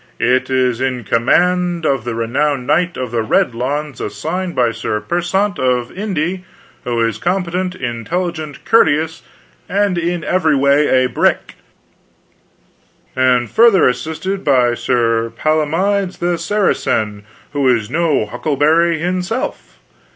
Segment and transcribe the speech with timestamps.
[0.19, 4.71] It is in com and of the renowned Knight of the Red Lawns, assissted by
[4.71, 6.43] Sir Persant of Inde,
[6.85, 7.79] who is compete9t.
[7.79, 9.21] intelligent, courte ous,
[9.69, 11.53] and in every way a brick,
[13.15, 17.23] and fur tHer assisted by Sir Palamides the Sara cen,
[17.53, 19.77] who is no huckleberry hinself.